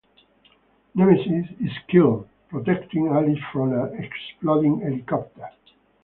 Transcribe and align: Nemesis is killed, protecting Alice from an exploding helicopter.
Nemesis 0.95 1.45
is 1.59 1.71
killed, 1.87 2.27
protecting 2.49 3.05
Alice 3.09 3.37
from 3.53 3.71
an 3.71 4.03
exploding 4.03 4.79
helicopter. 4.79 5.47